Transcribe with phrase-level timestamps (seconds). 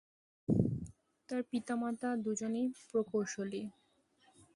[1.29, 3.61] তার পিতা-মাতা দুজনই প্রকৌশলী।